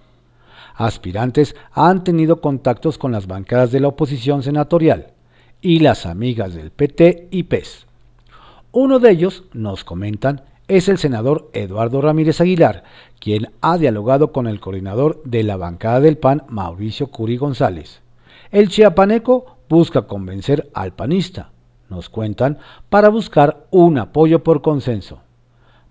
aspirantes 0.79 1.55
han 1.73 2.05
tenido 2.05 2.39
contactos 2.39 2.97
con 2.97 3.11
las 3.11 3.27
bancadas 3.27 3.71
de 3.71 3.81
la 3.81 3.89
oposición 3.89 4.41
senatorial 4.43 5.07
y 5.61 5.79
las 5.79 6.05
amigas 6.05 6.53
del 6.53 6.71
PT 6.71 7.27
y 7.31 7.43
PES. 7.43 7.85
Uno 8.71 8.99
de 8.99 9.11
ellos, 9.11 9.43
nos 9.51 9.83
comentan, 9.83 10.41
es 10.69 10.87
el 10.87 10.97
senador 10.97 11.49
Eduardo 11.51 12.01
Ramírez 12.01 12.39
Aguilar, 12.39 12.83
quien 13.19 13.49
ha 13.59 13.77
dialogado 13.77 14.31
con 14.31 14.47
el 14.47 14.61
coordinador 14.61 15.21
de 15.25 15.43
la 15.43 15.57
bancada 15.57 15.99
del 15.99 16.17
PAN, 16.17 16.43
Mauricio 16.47 17.07
Curi 17.07 17.35
González. 17.35 18.01
El 18.51 18.69
chiapaneco 18.69 19.57
busca 19.67 20.03
convencer 20.03 20.69
al 20.73 20.93
panista, 20.93 21.51
nos 21.89 22.09
cuentan, 22.09 22.59
para 22.89 23.09
buscar 23.09 23.65
un 23.71 23.97
apoyo 23.97 24.43
por 24.43 24.61
consenso. 24.61 25.19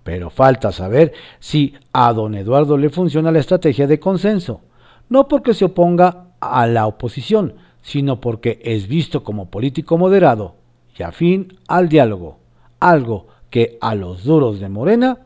Pero 0.03 0.31
falta 0.31 0.73
saber 0.73 1.12
si 1.38 1.75
a 1.93 2.12
don 2.14 2.35
Eduardo 2.35 2.79
le 2.79 2.88
funciona 2.88 3.31
la 3.31 3.41
estrategia 3.41 3.87
de 3.87 4.01
consenso 4.01 4.62
no 5.09 5.29
porque 5.29 5.55
se 5.55 5.64
oponga 5.64 6.29
a 6.41 6.67
la 6.67 6.87
oposición, 6.87 7.55
sino 7.83 8.21
porque 8.21 8.61
es 8.62 8.88
visto 8.88 9.25
como 9.25 9.51
político 9.51 9.99
moderado 9.99 10.57
y 10.99 11.03
afín 11.03 11.59
al 11.69 11.88
diálogo, 11.88 12.38
algo 12.81 13.29
que 13.51 13.79
a 13.81 13.95
los 13.95 14.25
duros 14.25 14.61
de 14.61 14.69
Morena 14.69 15.19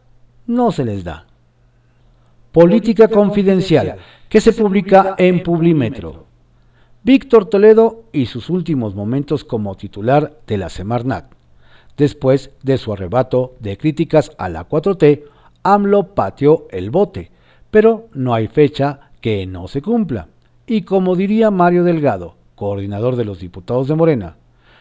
no 0.46 0.72
se 0.72 0.84
les 0.84 1.04
da. 1.04 1.26
Política 2.52 3.08
confidencial, 3.08 3.96
que 4.28 4.40
se 4.40 4.52
publica 4.52 5.14
en 5.18 5.42
Publimetro. 5.42 6.26
Víctor 7.02 7.46
Toledo 7.46 8.04
y 8.12 8.26
sus 8.26 8.48
últimos 8.50 8.94
momentos 8.94 9.44
como 9.44 9.74
titular 9.76 10.38
de 10.46 10.58
la 10.58 10.68
Semarnat. 10.68 11.32
Después 11.96 12.50
de 12.62 12.78
su 12.78 12.92
arrebato 12.92 13.54
de 13.60 13.76
críticas 13.76 14.32
a 14.38 14.48
la 14.48 14.68
4T, 14.68 15.24
AMLO 15.62 16.14
pateó 16.14 16.66
el 16.70 16.90
bote, 16.90 17.30
pero 17.70 18.08
no 18.12 18.34
hay 18.34 18.48
fecha 18.48 19.10
que 19.20 19.46
no 19.46 19.66
se 19.68 19.82
cumpla. 19.82 20.28
Y 20.66 20.82
como 20.82 21.16
diría 21.16 21.50
Mario 21.50 21.84
Delgado, 21.84 22.36
coordinador 22.54 23.16
de 23.16 23.24
los 23.24 23.40
diputados 23.40 23.88
de 23.88 23.94
Morena, 23.94 24.36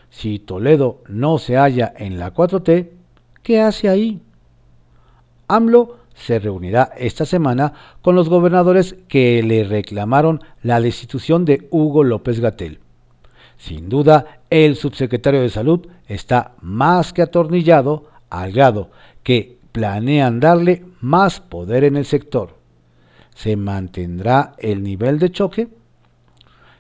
si 0.10 0.40
Toledo 0.40 1.00
no 1.08 1.38
se 1.38 1.56
halla 1.56 1.94
en 1.98 2.20
la 2.20 2.34
4T, 2.34 2.90
¿qué 3.44 3.62
hace 3.62 3.90
ahí? 3.90 4.22
AMLO 5.48 5.98
se 6.14 6.40
reunirá 6.40 6.92
esta 6.98 7.26
semana 7.26 7.74
con 8.02 8.16
los 8.16 8.30
gobernadores 8.30 8.96
que 9.08 9.42
le 9.44 9.64
reclamaron 9.64 10.42
la 10.62 10.80
destitución 10.80 11.46
de 11.46 11.68
Hugo 11.72 12.04
López 12.04 12.40
Gatel. 12.40 12.80
Sin 13.58 13.90
duda, 13.90 14.42
el 14.50 14.76
subsecretario 14.76 15.42
de 15.42 15.50
Salud 15.50 15.88
está 16.08 16.54
más 16.62 17.14
que 17.14 17.22
atornillado 17.22 18.06
al 18.30 18.52
grado 18.52 18.92
que 19.24 19.58
planean 19.72 20.40
darle 20.40 20.86
más 21.00 21.40
poder 21.40 21.84
en 21.84 21.96
el 21.96 22.06
sector. 22.06 22.58
¿Se 23.36 23.56
mantendrá 23.56 24.54
el 24.58 24.84
nivel 24.84 25.20
de 25.20 25.32
choque? 25.32 25.68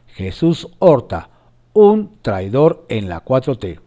Jesús 0.07 0.67
Horta, 0.79 1.29
un 1.73 2.17
traidor 2.21 2.85
en 2.89 3.07
la 3.09 3.23
4T. 3.23 3.79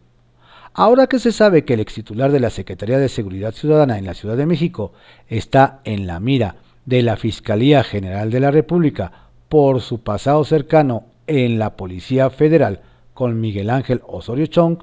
Ahora 0.77 1.07
que 1.07 1.21
se 1.21 1.31
sabe 1.31 1.65
que 1.65 1.75
el 1.75 1.81
ex 1.81 1.95
titular 1.95 2.33
de 2.33 2.41
la 2.41 2.51
Secretaría 2.51 2.99
de 2.99 3.09
Seguridad 3.09 3.53
Ciudadana 3.53 3.97
en 3.97 4.05
la 4.05 4.15
Ciudad 4.15 4.37
de 4.37 4.45
México 4.45 4.93
está 5.29 5.81
en 5.85 6.09
la 6.09 6.19
mira 6.19 6.57
de 6.85 7.03
la 7.03 7.17
Fiscalía 7.17 7.85
General 7.85 8.29
de 8.29 8.41
la 8.41 8.51
República 8.51 9.13
por 9.49 9.81
su 9.81 10.01
pasado 10.01 10.43
cercano 10.43 11.05
en 11.29 11.61
la 11.61 11.77
Policía 11.77 12.29
Federal 12.29 12.81
con 13.15 13.41
Miguel 13.41 13.71
Ángel 13.71 14.03
Osorio 14.05 14.47
Chong, 14.47 14.79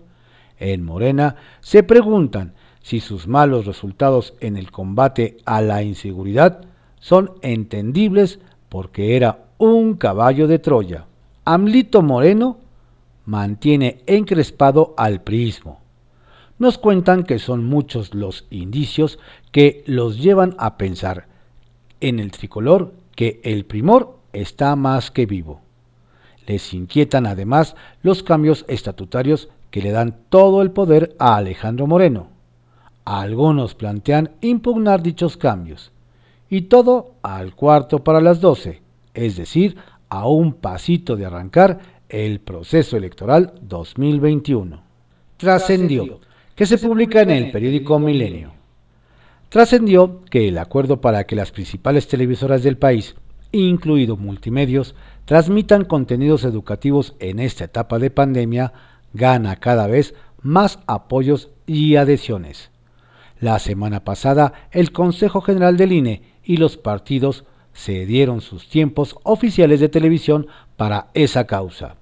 en 0.60 0.86
Morena 0.86 1.36
se 1.60 1.84
preguntan 1.84 2.54
si 2.82 3.02
sus 3.02 3.28
malos 3.28 3.66
resultados 3.66 4.34
en 4.40 4.56
el 4.56 4.72
combate 4.72 5.40
a 5.46 5.62
la 5.62 5.84
inseguridad 5.84 6.62
son 7.02 7.34
entendibles 7.42 8.40
porque 8.70 9.18
era 9.18 9.44
un 9.58 9.96
caballo 9.96 10.48
de 10.48 10.60
Troya. 10.60 11.06
Amlito 11.44 12.02
Moreno 12.02 12.60
mantiene 13.26 14.04
encrespado 14.08 14.94
al 14.98 15.22
prismo. 15.22 15.81
Nos 16.62 16.78
cuentan 16.78 17.24
que 17.24 17.40
son 17.40 17.66
muchos 17.66 18.14
los 18.14 18.46
indicios 18.52 19.18
que 19.52 19.84
los 19.88 20.20
llevan 20.20 20.54
a 20.60 20.78
pensar 20.78 21.26
en 22.02 22.20
el 22.20 22.30
tricolor 22.30 22.94
que 23.16 23.42
el 23.44 23.66
primor 23.66 24.20
está 24.32 24.76
más 24.76 25.10
que 25.10 25.26
vivo. 25.26 25.62
Les 26.46 26.72
inquietan 26.76 27.26
además 27.26 27.76
los 28.04 28.22
cambios 28.22 28.64
estatutarios 28.68 29.50
que 29.72 29.82
le 29.82 29.90
dan 29.90 30.20
todo 30.30 30.62
el 30.62 30.70
poder 30.70 31.16
a 31.18 31.36
Alejandro 31.36 31.88
Moreno. 31.88 32.28
Algunos 33.06 33.74
plantean 33.74 34.30
impugnar 34.42 35.02
dichos 35.02 35.38
cambios. 35.38 35.92
Y 36.48 36.62
todo 36.62 37.16
al 37.24 37.56
cuarto 37.56 38.04
para 38.04 38.22
las 38.22 38.40
doce, 38.40 38.84
es 39.16 39.36
decir, 39.36 39.78
a 40.10 40.28
un 40.28 40.54
pasito 40.54 41.16
de 41.16 41.26
arrancar 41.26 41.80
el 42.08 42.40
proceso 42.40 42.98
electoral 42.98 43.56
2021. 43.64 44.80
Trascendió, 45.38 46.20
que 46.56 46.66
se 46.66 46.78
publica 46.78 47.22
en 47.22 47.32
el 47.32 47.52
periódico 47.52 48.00
Milenio. 48.00 48.54
Trascendió 49.50 50.22
que 50.30 50.48
el 50.48 50.58
acuerdo 50.58 51.02
para 51.02 51.26
que 51.26 51.36
las 51.36 51.52
principales 51.52 52.08
televisoras 52.08 52.64
del 52.64 52.78
país, 52.78 53.16
incluido 53.52 54.16
multimedios, 54.16 54.96
transmitan 55.26 55.86
contenidos 55.86 56.44
educativos 56.44 57.16
en 57.20 57.40
esta 57.40 57.66
etapa 57.66 58.00
de 58.00 58.12
pandemia, 58.12 58.74
gana 59.14 59.56
cada 59.58 59.88
vez 59.88 60.14
más 60.42 60.80
apoyos 60.88 61.50
y 61.68 61.96
adhesiones. 61.96 62.72
La 63.40 63.60
semana 63.60 64.04
pasada, 64.04 64.54
el 64.72 64.92
Consejo 64.92 65.42
General 65.42 65.76
del 65.76 65.92
INE 65.92 66.22
y 66.44 66.58
los 66.58 66.78
partidos 66.78 67.44
se 67.74 68.06
dieron 68.06 68.42
sus 68.42 68.70
tiempos 68.70 69.16
oficiales 69.24 69.80
de 69.80 69.90
televisión 69.90 70.48
para 70.78 71.08
esa 71.14 71.48
causa. 71.48 71.96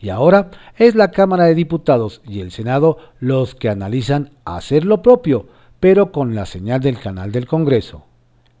Y 0.00 0.08
ahora 0.08 0.50
es 0.78 0.94
la 0.94 1.10
Cámara 1.10 1.44
de 1.44 1.54
Diputados 1.54 2.22
y 2.26 2.40
el 2.40 2.50
Senado 2.52 2.98
los 3.20 3.54
que 3.54 3.68
analizan 3.68 4.30
hacer 4.44 4.84
lo 4.84 5.02
propio, 5.02 5.46
pero 5.78 6.10
con 6.10 6.34
la 6.34 6.46
señal 6.46 6.80
del 6.80 6.98
canal 6.98 7.32
del 7.32 7.46
Congreso. 7.46 8.04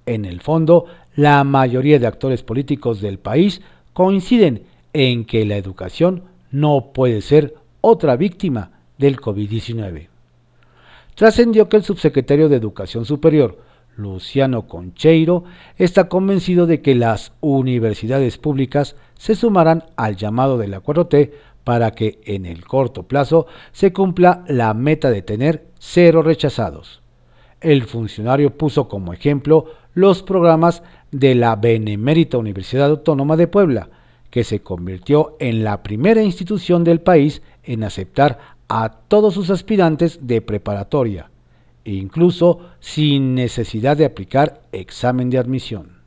En 0.04 0.24
el 0.24 0.40
fondo, 0.40 0.86
la 1.16 1.42
mayoría 1.44 1.98
de 1.98 2.06
actores 2.06 2.42
políticos 2.42 3.00
del 3.00 3.18
país 3.18 3.62
coinciden 3.92 4.64
en 4.92 5.24
que 5.24 5.44
la 5.46 5.56
educación 5.56 6.24
no 6.50 6.90
puede 6.92 7.22
ser 7.22 7.54
otra 7.80 8.16
víctima 8.16 8.70
del 8.98 9.18
COVID-19. 9.18 10.08
Trascendió 11.14 11.68
que 11.68 11.76
el 11.76 11.84
subsecretario 11.84 12.48
de 12.48 12.56
Educación 12.56 13.04
Superior, 13.04 13.58
Luciano 14.00 14.66
Concheiro, 14.66 15.44
está 15.76 16.08
convencido 16.08 16.66
de 16.66 16.80
que 16.82 16.94
las 16.94 17.32
universidades 17.40 18.38
públicas 18.38 18.96
se 19.16 19.34
sumarán 19.34 19.84
al 19.96 20.16
llamado 20.16 20.58
del 20.58 20.74
acuerdo 20.74 21.06
T 21.06 21.32
para 21.64 21.92
que 21.92 22.20
en 22.24 22.46
el 22.46 22.64
corto 22.64 23.04
plazo 23.04 23.46
se 23.72 23.92
cumpla 23.92 24.44
la 24.48 24.74
meta 24.74 25.10
de 25.10 25.22
tener 25.22 25.66
cero 25.78 26.22
rechazados. 26.22 27.02
El 27.60 27.84
funcionario 27.84 28.56
puso 28.56 28.88
como 28.88 29.12
ejemplo 29.12 29.66
los 29.94 30.22
programas 30.22 30.82
de 31.10 31.34
la 31.34 31.56
Benemérita 31.56 32.38
Universidad 32.38 32.90
Autónoma 32.90 33.36
de 33.36 33.48
Puebla, 33.48 33.90
que 34.30 34.44
se 34.44 34.62
convirtió 34.62 35.36
en 35.40 35.64
la 35.64 35.82
primera 35.82 36.22
institución 36.22 36.84
del 36.84 37.00
país 37.00 37.42
en 37.62 37.84
aceptar 37.84 38.38
a 38.68 38.88
todos 39.08 39.34
sus 39.34 39.50
aspirantes 39.50 40.20
de 40.22 40.40
preparatoria, 40.40 41.29
incluso 41.94 42.60
sin 42.80 43.34
necesidad 43.34 43.96
de 43.96 44.04
aplicar 44.04 44.62
examen 44.72 45.30
de 45.30 45.38
admisión. 45.38 46.00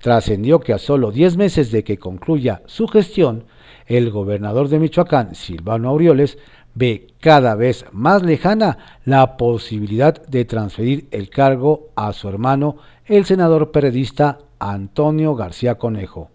Trascendió 0.00 0.60
que 0.60 0.72
a 0.72 0.78
solo 0.78 1.10
10 1.10 1.36
meses 1.36 1.70
de 1.70 1.82
que 1.84 1.98
concluya 1.98 2.62
su 2.66 2.88
gestión, 2.88 3.44
el 3.86 4.10
gobernador 4.10 4.68
de 4.68 4.78
Michoacán, 4.78 5.34
Silvano 5.34 5.88
Aureoles, 5.90 6.38
ve 6.74 7.06
cada 7.20 7.54
vez 7.54 7.86
más 7.92 8.22
lejana 8.22 8.78
la 9.04 9.36
posibilidad 9.36 10.26
de 10.26 10.44
transferir 10.44 11.06
el 11.10 11.30
cargo 11.30 11.90
a 11.94 12.12
su 12.12 12.28
hermano, 12.28 12.76
el 13.06 13.24
senador 13.24 13.70
periodista 13.70 14.38
Antonio 14.58 15.34
García 15.34 15.76
Conejo, 15.76 16.30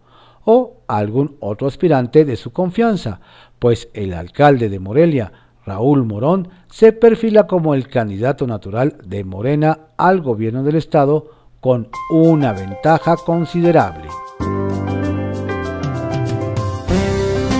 o 0.45 0.77
algún 0.87 1.37
otro 1.39 1.67
aspirante 1.67 2.25
de 2.25 2.37
su 2.37 2.51
confianza, 2.51 3.19
pues 3.59 3.89
el 3.93 4.13
alcalde 4.13 4.69
de 4.69 4.79
Morelia, 4.79 5.31
Raúl 5.65 6.05
Morón, 6.05 6.49
se 6.69 6.93
perfila 6.93 7.47
como 7.47 7.73
el 7.75 7.87
candidato 7.87 8.47
natural 8.47 8.97
de 9.05 9.23
Morena 9.23 9.79
al 9.97 10.21
gobierno 10.21 10.63
del 10.63 10.75
estado 10.75 11.31
con 11.59 11.89
una 12.11 12.53
ventaja 12.53 13.15
considerable. 13.17 14.07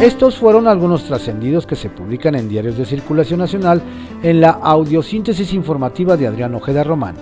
Estos 0.01 0.38
fueron 0.38 0.67
algunos 0.67 1.03
trascendidos 1.03 1.67
que 1.67 1.75
se 1.75 1.89
publican 1.89 2.35
en 2.35 2.47
diarios 2.47 2.77
de 2.77 2.85
circulación 2.85 3.39
nacional 3.39 3.81
en 4.23 4.39
la 4.39 4.51
audiosíntesis 4.51 5.53
informativa 5.53 6.15
de 6.15 6.25
Adrián 6.25 6.55
Ojeda 6.55 6.85
Román, 6.85 7.15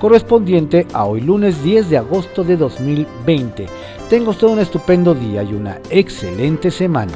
correspondiente 0.00 0.86
a 0.94 1.04
hoy 1.04 1.20
lunes 1.20 1.62
10 1.62 1.90
de 1.90 1.98
agosto 1.98 2.42
de 2.42 2.56
2020. 2.56 3.66
Tengo 4.08 4.30
usted 4.30 4.46
un 4.46 4.60
estupendo 4.60 5.14
día 5.14 5.42
y 5.42 5.52
una 5.52 5.78
excelente 5.90 6.70
semana. 6.70 7.12